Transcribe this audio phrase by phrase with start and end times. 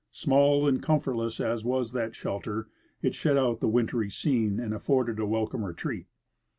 [0.09, 2.67] Small and comfortless as Avas that shelter,
[3.03, 6.07] it shut out the wintry scene and afforded a welcome retreat.